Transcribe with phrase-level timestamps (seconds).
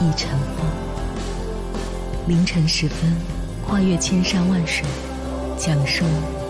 [0.00, 0.64] 一尘风，
[2.28, 3.10] 凌晨时分，
[3.66, 4.86] 跨越千山万水，
[5.56, 6.04] 讲述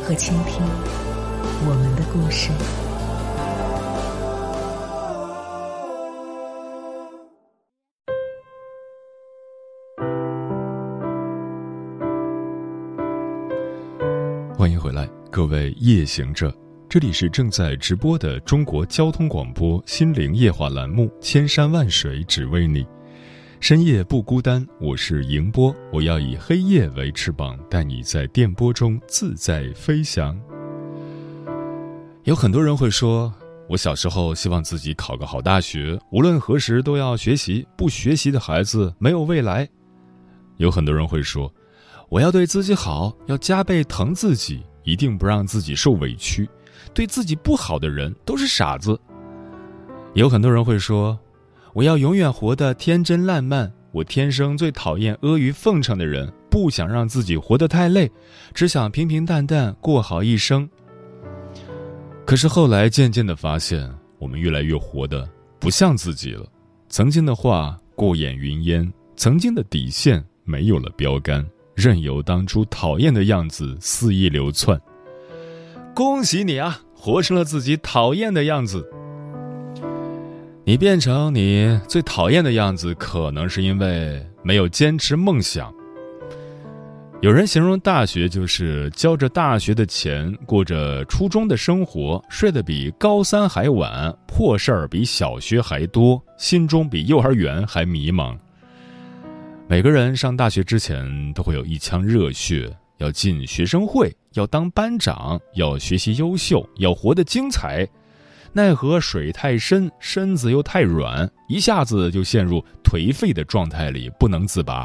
[0.04, 0.60] 和倾听
[1.64, 2.50] 我们的故事。
[14.58, 16.54] 欢迎回来，各位夜行者，
[16.86, 22.84] 这里是正在直播的中国交通广播心灵夜话栏目《千山万水只为你》。
[23.60, 25.74] 深夜不孤单，我是迎波。
[25.92, 30.40] 我要以黑夜为翅膀，带你在电波中自在飞翔。
[32.22, 33.32] 有很多人会说，
[33.68, 39.68] 我小时候希望自己考个好大学，无论何时都要学习，不学习的孩子没有未来。
[40.58, 41.52] 有很多人会说，
[42.08, 46.48] 我要对自己好，要加倍疼自己，一定不让自己受委屈。
[46.94, 48.98] 对自己不好的人都是傻子。
[50.14, 51.18] 有很多人会说。
[51.78, 53.72] 我要永远活得天真烂漫。
[53.92, 58.10] 我天生最讨厌阿谀奉承的人，不想让自己活得太累，
[58.52, 60.68] 只想平平淡淡过好一生。
[62.26, 63.88] 可是后来渐渐的发现，
[64.18, 65.24] 我们越来越活得
[65.60, 66.44] 不像自己了。
[66.88, 74.76] 曾经的话过眼云烟，曾经的底线没有了标杆，任由当初讨厌的样子肆意流窜。
[75.94, 78.84] 恭喜你啊，活成了自己讨厌的样子。
[80.68, 85.72] 你变成你最讨厌的样子，可能是因为没有坚持梦想。
[87.22, 98.36] 有人形容大学就是交着大学的钱，过着初中的生活，睡得比高三还晚，破事儿比小学还多，心中比幼儿园还迷茫。
[99.68, 107.88] 每个人上大学之前都会有一腔热血，要进学生会，要当班长，要学习优秀，要活得精彩。
[108.58, 114.84] 奈何水太深，身子又太软，一下子就陷入颓废的状态里，不能自拔。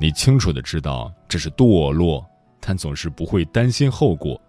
[0.00, 2.26] 你清楚的知道这是堕落，
[2.58, 4.40] 但总是不会担心后果，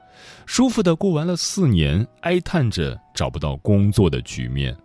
[0.47, 4.75] 舒服的过完了四年，哀叹着找不到工作的局面，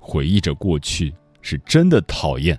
[0.00, 2.58] 回忆着过去，是真的讨厌。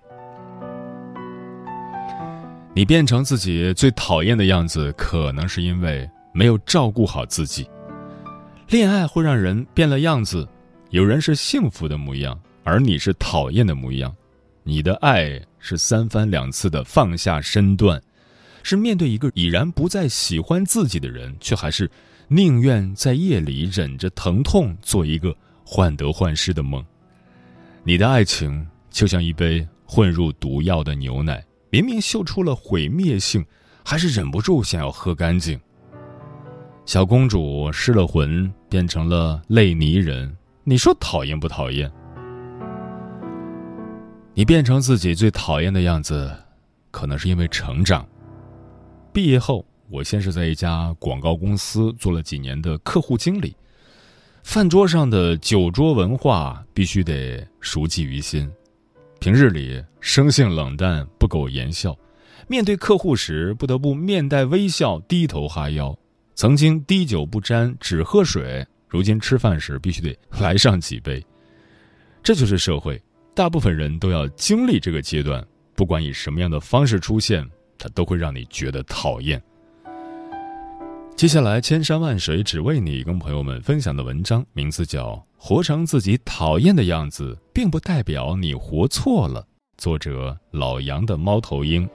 [2.74, 7.70] 你变成自己最讨厌的样子，可能是因为没有照顾好自己。
[8.70, 10.46] 恋爱会让人变了样子，
[10.90, 14.14] 有人是幸福的模样，而你是讨厌的模样。
[14.64, 18.02] 你的爱是三番两次的放下身段，
[18.64, 21.90] 是面对一个已然不再喜欢自己的人，却还是
[22.28, 25.34] 宁愿在夜里忍着疼痛做一个
[25.66, 26.86] 患得患失的梦。
[27.86, 33.46] 你的爱情就像一杯混入毒药的牛奶，明明嗅出了毁灭性，
[33.82, 35.58] 还是忍不住想要喝干净。
[36.86, 40.36] 小公主失了魂，变成了泪泥人。
[40.64, 41.92] 你说讨厌不讨厌？
[44.34, 46.36] 你变成自己最讨厌的样子，
[46.92, 48.08] 可能是因为成长。
[49.12, 53.56] 毕业后，我先是在一家广告公司做了几年的客户经理，
[54.44, 58.52] 饭桌上的酒桌文化必须得熟记于心。
[59.20, 61.98] 平日里生性冷淡，不苟言笑；
[62.48, 65.98] 面对客户时，不得不面带微笑，低头哈腰。
[66.38, 68.64] 曾经滴酒不沾，只喝水。
[68.88, 71.26] 如今吃饭时必须得来上几杯，
[72.22, 73.02] 这就是社会。
[73.34, 75.44] 大部分人都要经历这个阶段，
[75.74, 77.44] 不管以什么样的方式出现，
[77.80, 79.42] 它都会让你觉得讨厌。
[81.16, 89.42] 接下来，千山万水只为你，跟朋友们分享的文章名字叫《活成自己讨厌的样子，并不代表你活错了》，
[89.76, 91.90] 作者老杨的猫头鹰。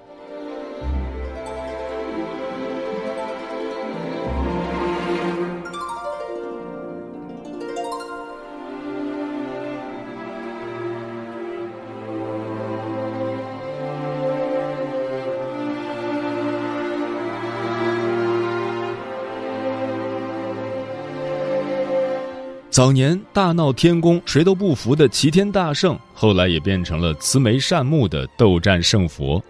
[22.73, 29.45] 早年大闹天宫，谁都不服的齐天大圣，后来也变成了慈眉善目的斗战胜佛。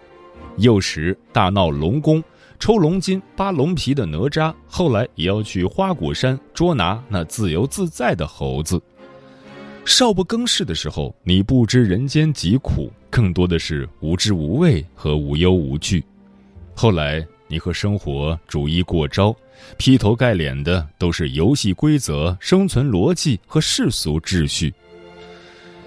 [0.57, 2.21] 幼时大闹龙宫，
[2.59, 8.81] 抽龙筋扒龙皮的哪吒，后来也要去花果山捉拿那自由自在的猴子。
[9.85, 16.03] 少不更事的时候，你不知人间疾苦，更多的是无知无畏和无忧无惧。
[16.75, 19.33] 后来，你和生活逐一过招，
[19.77, 24.73] 劈头盖脸的都是游戏规则、生存逻辑和世俗秩序。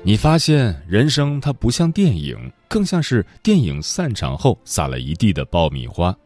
[0.03, 6.17] 你发现人生它不像电影，更像是电影散场后撒了一地的爆米花。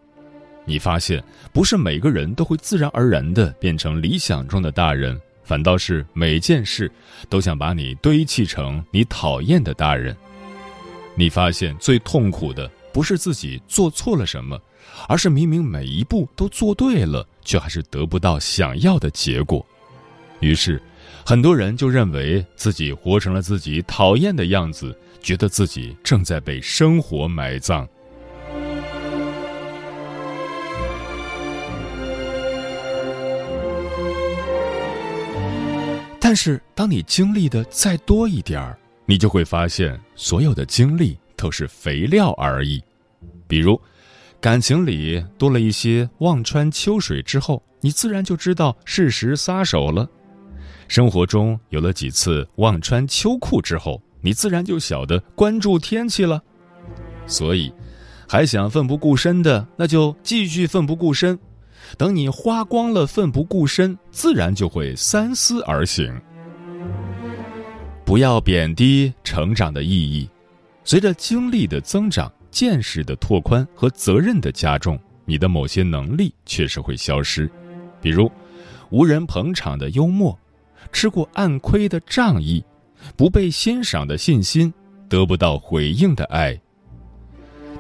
[0.67, 1.23] 你发现
[1.53, 5.19] 不是每个人都会自然而然的变成理想中的大人。
[5.43, 6.89] 反倒是每件事
[7.29, 10.17] 都想把你堆砌成你讨厌的大人。
[11.17, 14.61] 你发现最痛苦的不是自己做错了什么，
[15.09, 19.65] 而是明明每一步都做对了，却还是得不到想要的结果。
[20.41, 20.83] 于是，
[21.25, 27.87] 很多人就认为自己活成了自己讨厌的样子，觉得自己正在被生活埋葬。
[36.23, 42.83] 但是，当你经历的再多一点儿，你就会发现，所有的经历都是肥料而已。
[43.49, 43.81] 比如，
[44.41, 50.07] 感情里多了一些望穿秋水之后，你自然就知道适时撒手了；
[50.87, 56.43] 生活中有了几次望穿秋裤之后，你自然就晓得关注天气了。
[57.27, 57.73] 所以，
[58.29, 61.39] 还想奋不顾身的，那就继续奋不顾身。
[61.97, 66.21] 等你花光了奋不顾身，自然就会三思而行。
[68.05, 70.29] 不要贬低成长的意义。
[70.91, 77.49] 随着经历的增长、见识的拓宽和责任的加重，你的某些能力确实会消失，
[78.03, 78.29] 比如
[78.91, 80.37] 无人捧场的幽默，
[80.91, 82.65] 吃过暗亏的仗义，
[83.17, 84.75] 不被欣赏的信心，
[85.09, 86.61] 得不到回应的爱。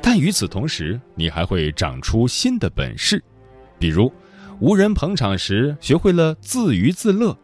[0.00, 3.20] 但与此同时，你还会长出新的本事。
[3.76, 4.12] 比如，
[4.60, 7.36] 无人捧场时学会了自娱自乐；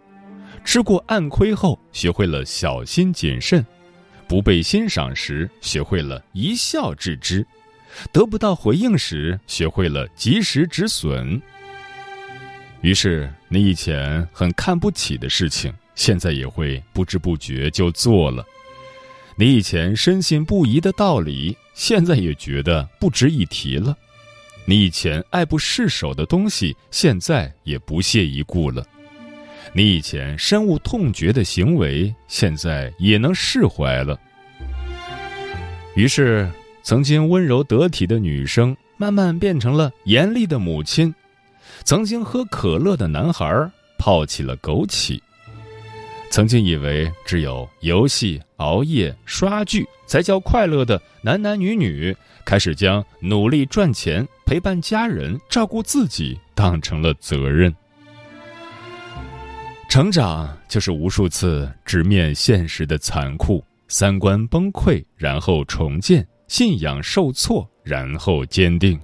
[0.64, 3.64] 吃过暗亏后学会了小心谨慎；
[4.28, 7.44] 不被欣赏时学会了一笑置之；
[8.12, 11.40] 得不到回应时学会了及时止损。
[12.82, 18.44] 于是，你以前很看不起的事情，现在也会不知不觉就做了；
[19.36, 23.96] 你以前深信不疑的道理，现在也觉得不值一提了。
[24.66, 28.82] 你以前爱不释手的东西，现在也不屑一顾了；
[29.76, 34.18] 你以前深恶痛绝的行为，现在也能释怀了。
[35.94, 36.50] 于是，
[36.82, 41.12] 曾经温柔得体的女生，慢慢变成了严厉的母亲；
[41.84, 45.20] 曾经喝可乐的男孩，泡起了枸杞；
[46.30, 54.26] 曾经以为只有游戏、熬夜、刷剧才叫快乐的男男女女，开始将努力赚钱。
[54.46, 57.74] 陪伴家人、照顾自己当成了责任。
[59.88, 68.98] 成长就是无数次直面现实的残酷，三观崩溃，然后重建；信仰受挫，然后坚定。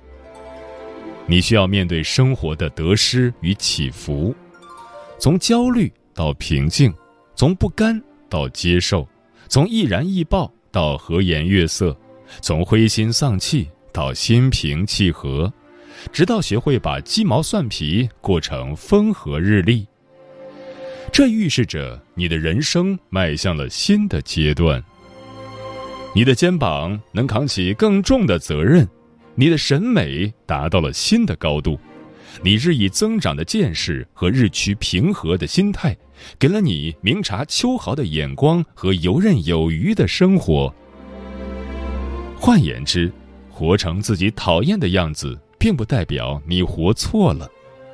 [1.26, 4.34] 你需要面对生活的得失与起伏，
[5.18, 6.92] 从焦虑到平静，
[7.34, 9.08] 从不甘到接受，
[9.48, 11.96] 从易燃易爆到和颜悦色，
[12.40, 13.68] 从灰心丧气。
[13.94, 15.52] 到心平气和，
[16.10, 19.86] 直到学会把鸡毛蒜皮过成风和日丽。
[21.12, 24.82] 这预示着你的人生迈向了新的阶段。
[26.14, 28.88] 你的肩膀能扛起更重的责任，
[29.34, 31.78] 你的审美达到了新的高度，
[32.42, 35.94] 你日益增长的见识和日趋平和的心态，
[36.38, 40.74] 给了你明察秋毫的眼光和游刃有余的生活。
[42.38, 43.12] 换言之，
[43.50, 47.50] 活成自己讨厌的样子，并不代表你活错了，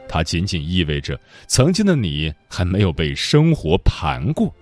[0.09, 4.53] 它仅仅意味着曾经的你还没有被生活盘过。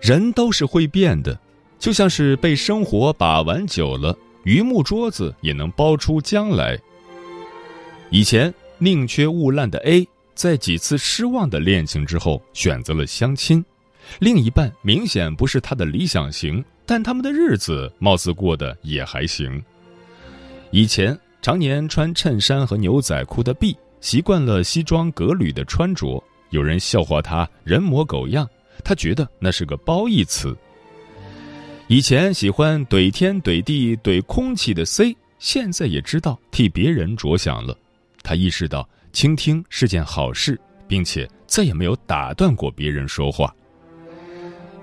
[0.00, 1.38] 人都是会变的，
[1.78, 6.78] 就像是被生活把玩久了，榆木桌子也能包出浆来。
[8.10, 8.52] 以前。
[8.78, 13.64] 宁缺毋滥的 A，在几次失望的恋情之后，选择了相亲。
[14.18, 19.62] 另一半明显不是他的理想型，但他们的日子貌似过得也还行。
[20.70, 28.48] 以前常年穿衬衫和牛仔裤的 B，习惯了西装革履的穿着，有人笑话他人模狗样，
[28.82, 30.56] 他觉得那是个褒义词。
[31.88, 37.76] 以前喜欢怼天怼地怼空气的 C，现在也知道替别人着想了。
[38.22, 43.54] 他意识到倾听是件好事，并且再也没有打断过别人说话。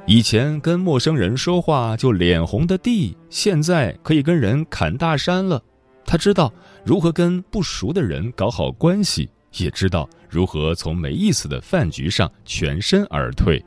[0.05, 5.61] 以前跟陌生人说话就脸红的地，现在可以跟人侃大山了。
[6.05, 6.51] 他知道
[6.83, 13.63] 如何跟不熟的人搞好关系，也知道如何从没意思的饭局上全身而退。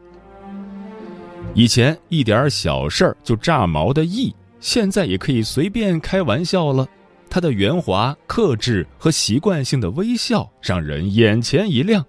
[1.55, 6.89] 以前一点小事儿就炸毛的易，现在也可以随便开玩笑了。
[7.33, 12.05] 他的圆滑、克制和习惯性的微笑，让人眼前一亮。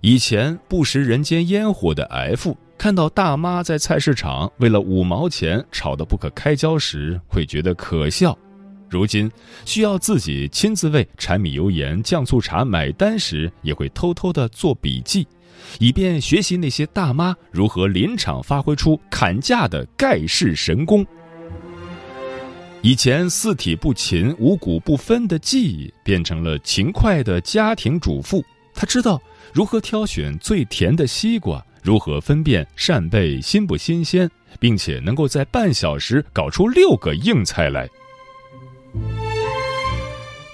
[0.00, 2.56] 以前不食人间烟火的 F。
[2.78, 8.32] 看到大妈在菜市场为了五毛钱吵得不可开交时，会觉得可笑；
[8.88, 9.30] 如今
[9.66, 15.26] 需要自己亲自为柴米油盐酱醋茶买单时，也会偷偷的做笔记，
[15.78, 21.06] 以便学习那些大妈如何临场发挥出砍价的盖世神功。
[22.88, 28.42] 以前四体不勤、五谷不分的记忆，变成了勤快的家庭主妇。
[28.72, 29.20] 她知道
[29.52, 31.62] 如何挑选最甜的西瓜。
[31.82, 34.26] 如何分辨扇贝新不新鲜，
[34.58, 37.86] 并且能够在半小时搞出六个硬菜来？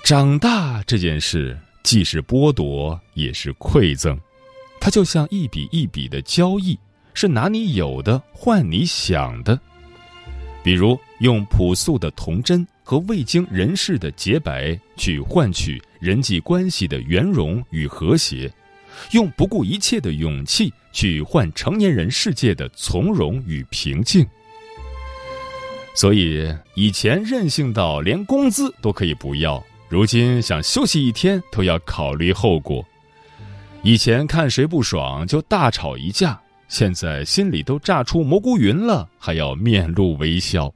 [0.04, 4.18] 长大这件事既是剥夺，也是馈赠，
[4.80, 6.76] 它就像一笔一笔的交易，
[7.14, 9.56] 是拿你有的换你想的。
[10.64, 18.50] 比如用朴素的童真和未经人事的洁白，去换取人际关系的圆融与和谐。
[19.10, 24.26] 用不顾一切的勇气去换成年人世界的从容与平静。
[25.94, 32.82] 所以以前任性到连工资都可以不要，如今想休息一天都要考虑后果。
[33.82, 36.40] 以前看谁不爽就大吵一架，
[36.74, 40.74] 现在心里都炸出蘑菇云了，还要面露微笑。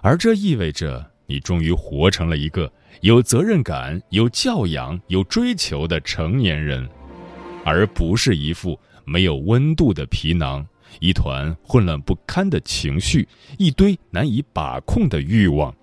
[0.00, 6.88] 而这意味着你终于活成了一个有责任感、有教养、有追求的成年人。
[7.66, 10.66] 而不是一副没有温度的皮囊，
[11.00, 15.74] 一团混乱不堪的情绪，一堆难以把控的欲望。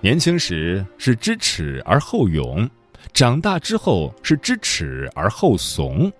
[0.00, 2.66] 年轻时是知耻而后勇，
[3.12, 6.10] 长大之后是知耻而后怂。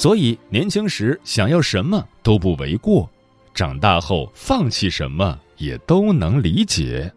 [0.00, 3.06] 所以年轻时想要什么都不为过，
[3.52, 7.12] 长大后放弃什么也都能理解。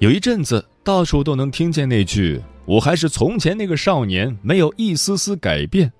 [0.00, 2.38] 有一阵子，到处都能听见那句
[2.68, 5.90] “我还是从前那个少年，没有一丝丝改变”。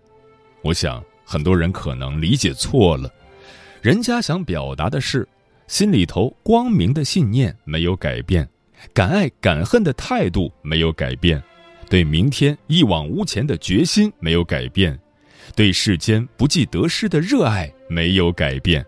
[0.60, 3.10] 我想，很多人可能理解错了，
[3.80, 5.26] 人家想表达的是，
[5.70, 8.46] 心里头光明的信念没有改变，
[8.92, 11.40] 敢爱敢恨的态度没有改变，
[11.88, 14.98] 对明天一往无前的决心没有改变，
[15.54, 18.84] 对世间不计得失的热爱没有改变。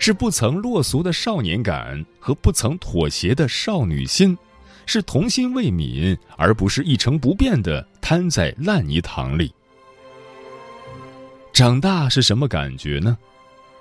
[0.00, 4.36] 是不曾落俗的少年感和不曾妥协的少女心，
[4.86, 9.54] 是童心未泯，而不是一成不变的瘫在烂泥塘里。
[11.52, 13.16] 长大是什么感觉呢？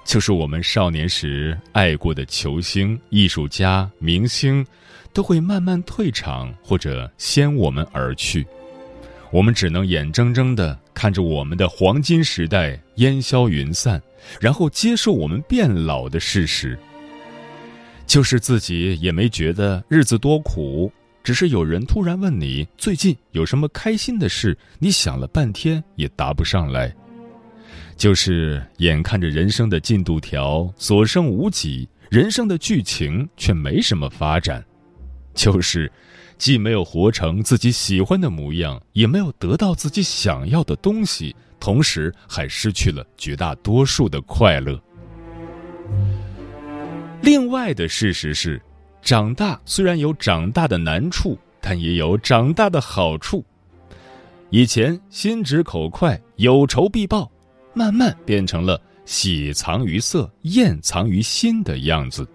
[0.06, 4.66] 就是我们少年时爱过的球星、艺术家、明星，
[5.12, 8.46] 都会慢慢退场或者先我们而去，
[9.32, 14.02] 我们只能眼睁睁的看着我们的黄金时代烟消云散。
[14.40, 16.78] 然后接受我们变老的事实，
[18.08, 20.92] 就是自己也没觉得日子多苦，
[21.24, 26.92] 只是有人突然问你最近有什么开心的事，你想了半天也答不上来。
[27.96, 34.64] 就是眼看着人生的进度条所剩无几，人生的剧情却没什么发展，
[35.34, 35.92] 就是
[36.38, 41.36] 既没有活成自己喜欢的模样，也没有得到自己想要的东西。
[41.58, 44.80] 同时还失去了绝大多数的快乐。
[47.22, 48.62] 另外的事实是，
[49.02, 53.44] 长大虽然有长大的难处，但也有长大的好处。
[54.52, 57.32] 以前心直口快，有仇必报，
[57.76, 62.28] 慢慢变成了喜藏于色，艳藏于心的样子。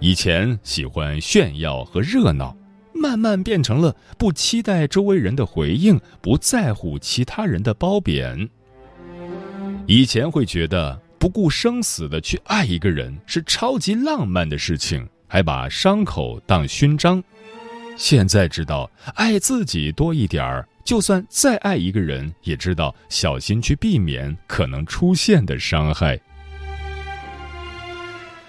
[0.00, 2.56] 以前喜欢炫耀和热闹。
[2.94, 8.48] 慢慢变成了不期待周围人的回应，不在乎其他人的褒贬。
[9.86, 17.20] 以前会觉得不顾生死的去爱一个人是超级浪漫的事情，还把伤口当勋章。
[17.96, 26.18] 现在知道爱自己多一点儿，就算再爱一个人，也知道小心去避免可能出现的伤害。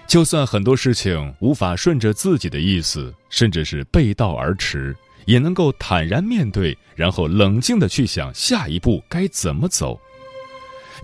[0.07, 9.99] 就算很多事情无法顺着自己的意思，甚至是背道而驰，也能够坦然面对，然后冷静的去想下一步该怎么走。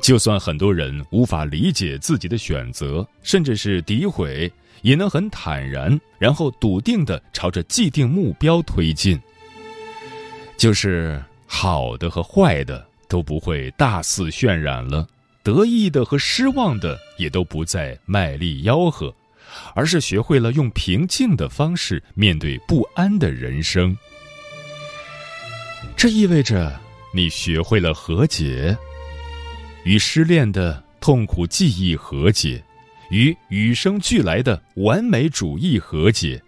[0.01, 9.19] 就算很多人无法理解自己的选择，甚至是诋毁，也能很坦然，然后笃定的朝着既定目标推进。
[10.60, 15.08] 就是好的和坏的都不会大肆渲染了，
[15.42, 19.16] 得意的和失望的也都不再卖力吆喝，
[19.74, 23.98] 而是学会了用平静的方式面对不安的人生。
[25.96, 26.78] 这意味着
[27.16, 28.78] 你学会了和解，
[29.86, 32.62] 与失恋的痛苦记忆和解。
[33.12, 36.39] 与与生俱来的完美主义和解，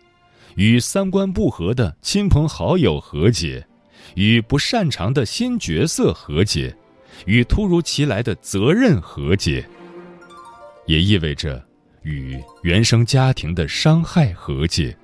[0.56, 3.66] 与三观不合的亲朋好友和解，
[4.16, 6.76] 与不擅长的新角色和解，
[7.26, 9.68] 与突如其来的责任和解，
[10.86, 11.64] 也意味着
[12.04, 14.98] 与原生家庭的伤害和解，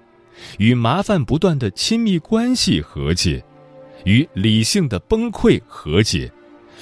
[0.57, 3.43] 与麻烦不断的亲密关系和解，
[4.05, 6.31] 与理性的崩溃和解。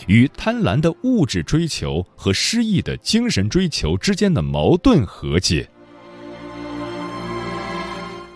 [0.08, 5.65] 与贪婪的物质追求和失意的精神追求之间的矛盾和解。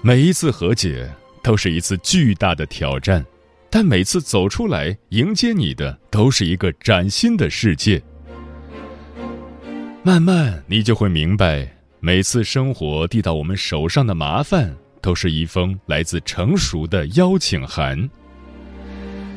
[0.02, 3.26] 每一次和解都是一次巨大的挑战，
[3.70, 8.02] 但每次走出来迎接你的都是一个崭新的世界。
[10.04, 18.10] 慢慢，你就会明白，每次生活递到我们手上的麻烦，都是一封来自成熟的邀请函。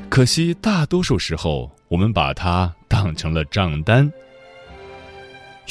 [0.09, 1.71] 可惜，大多数时候。
[1.93, 4.11] 我们把它当成了账单。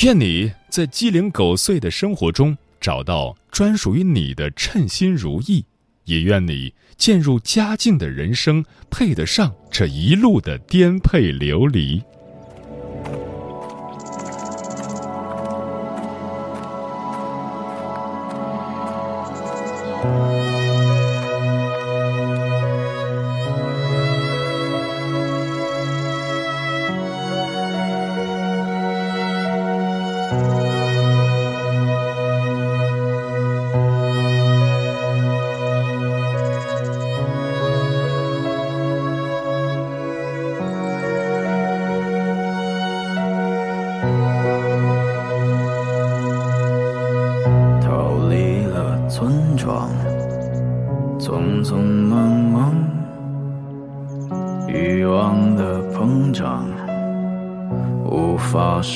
[0.04, 5.66] 愿你在鸡零狗碎的生活中找到专属于你的称心如意，
[6.06, 12.00] 也愿你渐入佳境的人生配得上这一路的颠沛流离。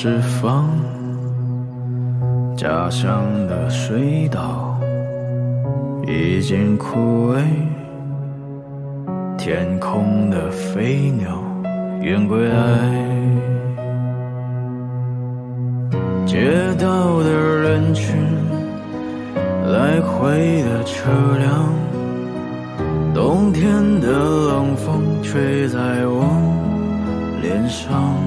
[0.06, 0.70] 释放
[2.56, 4.78] 家乡的水稻
[6.06, 7.42] 已经枯萎，
[9.36, 11.42] 天空的飞鸟
[12.02, 12.56] 远归来，
[16.24, 18.14] 街道的人群，
[19.72, 21.74] 来回的车辆，
[23.12, 26.24] 冬天的冷风吹在我
[27.42, 28.25] 脸上。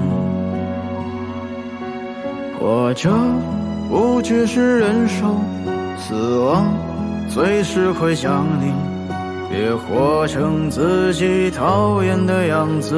[2.60, 3.10] 活着
[3.88, 5.34] 不只是忍受，
[5.96, 6.66] 死亡
[7.26, 8.74] 随时会降临。
[9.48, 12.94] 别活成自己讨厌的样子。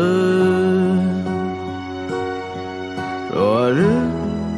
[3.32, 3.86] 昨日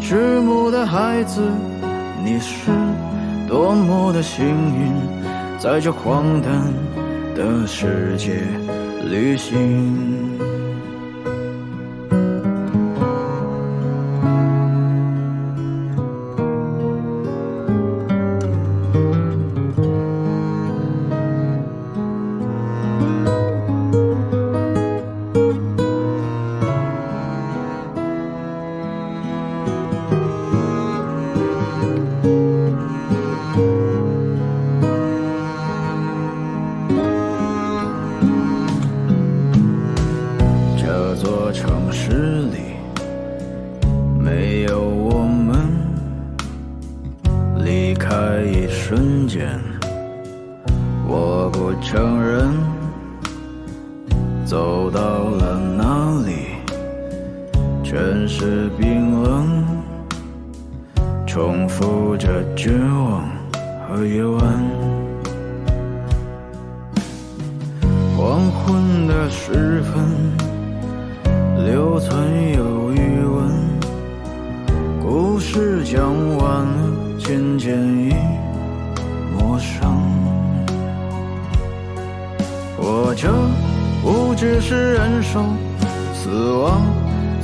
[0.00, 1.42] 迟暮的孩子，
[2.24, 2.70] 你是
[3.46, 4.90] 多么的幸运，
[5.58, 6.50] 在这荒诞
[7.36, 8.40] 的世界
[9.04, 10.33] 旅行。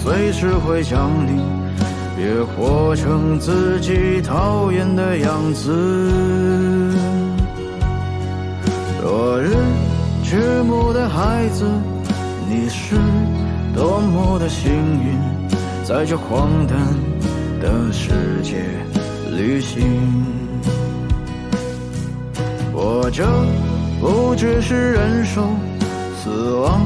[0.03, 1.37] 随时会降临，
[2.17, 5.71] 别活成自己讨厌的样子。
[9.03, 9.55] 落日
[10.25, 11.67] 迟暮的孩子，
[12.49, 12.97] 你是
[13.75, 15.19] 多么的幸运，
[15.85, 16.79] 在这荒诞
[17.61, 18.11] 的世
[18.43, 18.57] 界
[19.37, 19.83] 旅行。
[22.73, 23.27] 活着
[24.01, 25.43] 不只是忍受
[26.23, 26.81] 死亡，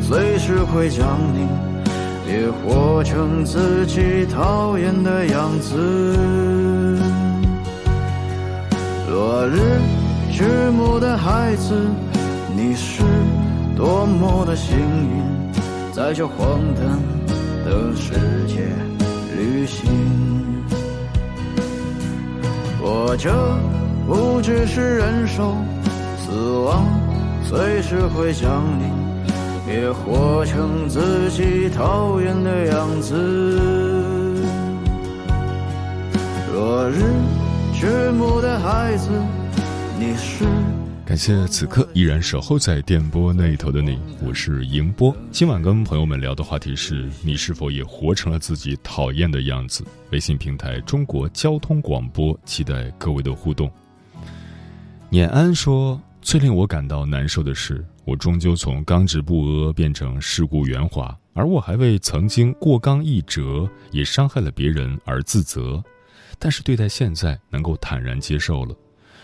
[0.00, 1.48] 随时会降临，
[2.32, 6.16] 也活成自己讨厌的样子。
[9.10, 9.60] 落日
[10.32, 11.74] 之母的孩子，
[12.56, 13.02] 你是
[13.76, 15.52] 多么的幸运，
[15.92, 16.98] 在这荒诞
[17.66, 18.14] 的世
[18.46, 18.66] 界
[19.36, 19.90] 旅行。
[22.80, 23.30] 活着
[24.06, 25.54] 不只是忍受
[26.16, 26.32] 死
[26.64, 26.86] 亡，
[27.44, 28.90] 随时会降临，
[29.64, 33.14] 别活成自己讨厌的样子。
[36.52, 37.04] 落日
[37.72, 39.08] 之母的孩子，
[39.98, 40.44] 你是。
[41.04, 45.14] 感谢此刻依然守候在电波那一头的你，我是迎波。
[45.30, 49.84] 今晚跟朋友们聊的话题是你是否也活成了自己讨厌的样子？
[50.10, 53.70] 微信平台中国交通广播，期待各位的互动。
[55.08, 65.82] 念安说：“最令我感到难受的是，我终究从刚直不阿变成世故圆滑，而我还为曾经过刚易折，也伤害了别人而自责。
[66.38, 68.74] 但是对待现在，能够坦然接受了。”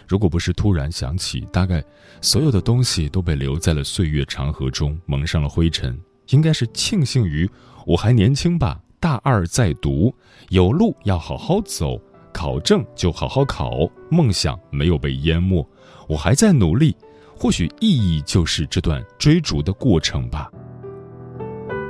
[0.09, 1.83] 如果不是突然想起，大概
[2.21, 5.99] 所有的东西都被留在了岁月长河中，蒙上了灰尘。
[6.31, 7.49] 应该是庆幸于
[7.87, 10.13] 我还年轻吧，大二在读，
[10.49, 12.01] 有路要好好走，
[12.39, 15.69] 考证就好好考，梦想没有被淹没，
[16.07, 16.95] 我还在努力。
[17.37, 20.49] 或许意义就是这段追逐的过程吧。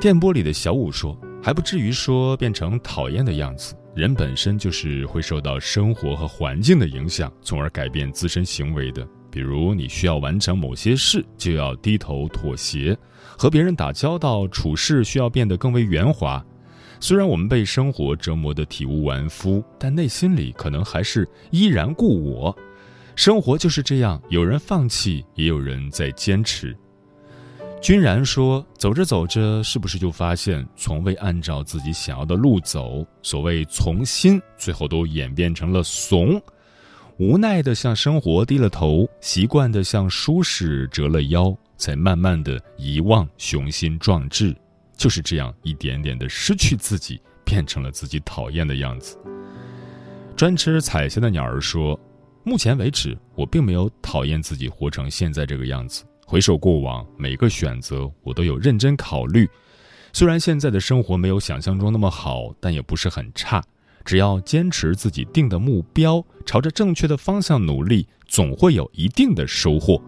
[0.00, 3.74] 电波里的小五说，还不至于说变成讨厌的样子。
[3.94, 9.06] 人本身就是会受到生活和环境的影响，从而改变自身行为的。
[9.30, 12.94] 比如，你需要完成某些事，就要低头妥协；
[13.36, 16.42] 和别人打交道、处事，需要变得更为圆滑。
[17.00, 22.56] 虽然我们被生活折磨得体无完肤，但内心里可能还是依然故我。
[23.14, 26.76] 生活就是这样，有人放弃，也有人在坚持。
[27.80, 33.06] 君然说：“走着走着，是不是就发现从未按照自己想要的路走？
[33.22, 36.42] 所谓从心，最后都演变成了怂，
[37.18, 44.52] 无奈的向生活低了头，习惯的向舒适折了腰，才慢慢的遗忘雄心壮志。
[44.98, 49.16] 就是这样，一点点的失去自己，变成了自己讨厌的样子。”
[50.36, 51.98] 专吃彩霞的鸟儿说
[52.44, 59.48] ：“目前为止，我并没有讨厌自己活成现在这个样子。”回首过往，每个选择我都有认真考虑。
[60.12, 63.64] 虽然现在的生活没有想象中那么好，但也不是很差。
[64.04, 70.02] 只要坚持自己定的目标，朝着正确的方向努力，总会有一定的收获。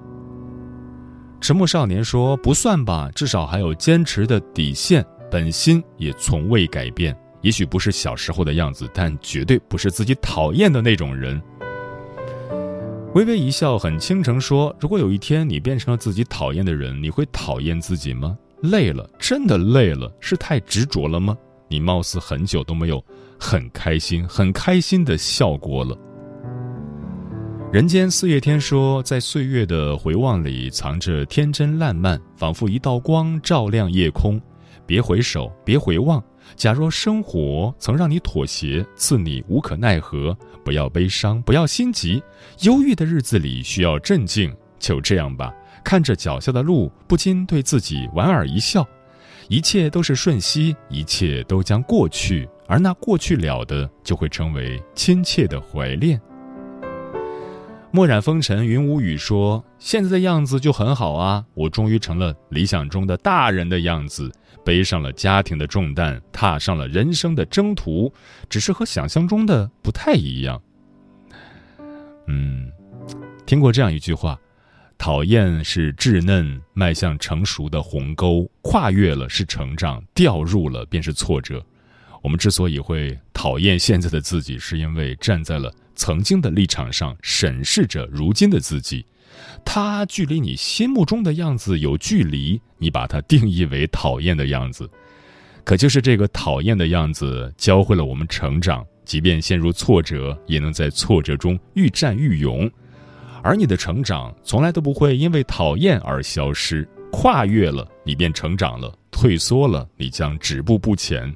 [1.41, 7.17] 迟暮少年说：“不算吧，至少还有坚持的底线，本心也从未改变。
[7.41, 11.41] 也许不是小时候的样子，但绝对不是自己讨厌的那种人。”
[13.15, 18.37] 微微一笑，很倾城说：“如果有一天你变成了自己讨厌的人，你会讨厌自己吗？
[18.61, 21.35] 累了，真的累了，是太执着了吗？
[21.69, 23.03] 你貌似很久都没有
[23.39, 25.97] 很开心、很开心的笑过了。”
[27.73, 34.43] 人间四月天说：“在岁月的回望里，藏着天真烂漫，仿佛一道光照亮夜空。
[34.85, 36.21] 别回首，别回望。
[36.57, 42.21] 假若生活曾让你妥协，赐你无可奈何。”不要悲伤，不要心急，
[42.63, 44.53] 忧郁的日子里需要镇静。
[44.81, 45.55] 就这样吧，
[45.85, 48.85] 看着脚下的路，不禁对自己莞尔一笑。
[49.49, 56.21] 一切都是瞬息，一切都将过去，而那过去了的，就会成为亲切的怀恋。
[57.93, 64.31] 墨染风尘，云无雨说：“现在的样子就很好啊，我终于成了理想中的大人的样子。”
[64.63, 68.13] 背上了家庭的重担，踏上了人生的征途，
[68.49, 70.61] 只是和想象中的不太一样。
[72.27, 72.71] 嗯，
[73.47, 74.39] 听过这样一句话：
[74.99, 81.65] 讨厌是稚嫩迈向成熟的鸿沟，跨越了是成长，掉入了便是挫折。
[82.23, 89.05] 我们之所以会讨厌现在的自己，是因为站在了曾经的立场上审视着如今的自己。
[89.67, 94.89] 他距离你心目中的样子有距离，你把它定义为讨厌的样子，
[95.63, 98.83] 可就是这个讨厌的样子，教会了我们成长。
[99.05, 102.71] 即便陷入挫折，也能在挫折中愈战愈勇。
[103.43, 111.31] 而你的成长从来都不会因为讨厌而消失，跨越了你便成长了，退缩了你将止步不前。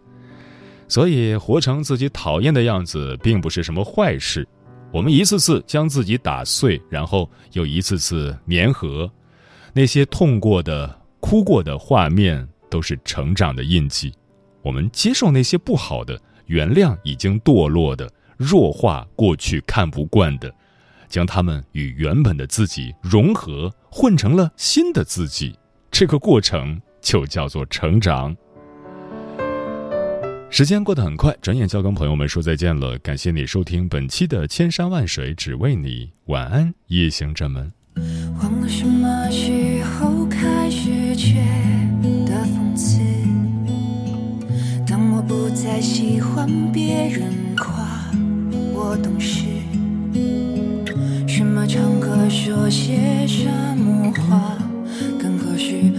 [0.86, 4.46] 所以，活成自己讨厌的样子，并不是什么坏事。
[4.94, 9.10] 我们一次次将自己打碎，然后又一次次粘合。
[9.72, 14.14] 那些痛过的、哭过的画面，都是成长的印记。
[14.62, 20.54] 我们接受那些不好的，原谅已经堕落的、弱化过去看不惯的，
[21.08, 25.58] 将他们与原本的自己融合，混成了新的自己。
[25.90, 28.32] 这个过程就叫做成长。
[30.56, 32.96] 时间过得很快，转眼就要跟朋友们说再见了。
[33.00, 37.72] 感谢你收听本期的《千山万水只为你》，晚安，夜行者们。
[38.40, 41.44] 忘了什么时候开始觉
[42.24, 43.00] 得讽刺？
[44.86, 47.74] 当我不再喜欢别人夸
[48.72, 49.46] 我懂事，
[51.26, 54.56] 什么场合说些什么话
[55.18, 55.92] 更合适？